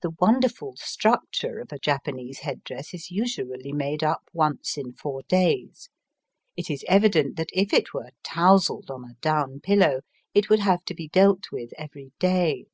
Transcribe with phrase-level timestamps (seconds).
[0.00, 5.20] The wonderful structure of a Japanese head dress is usually made up once in four
[5.24, 5.90] days.
[6.56, 10.00] It is evident that if it were touzled on a down pillow
[10.32, 12.68] it would have to be dealt with every day.